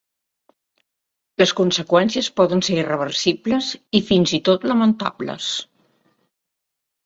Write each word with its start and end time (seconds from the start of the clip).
Les 1.41 1.53
conseqüències 1.59 2.31
poden 2.41 2.65
ser 2.69 2.79
irreversibles 2.85 3.69
i, 3.79 4.03
fins 4.11 4.35
i 4.41 4.43
tot, 4.51 4.69
lamentables. 4.75 5.55